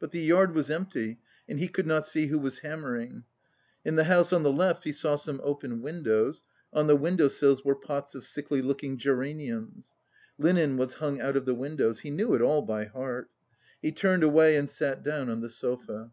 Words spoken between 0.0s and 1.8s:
But the yard was empty and he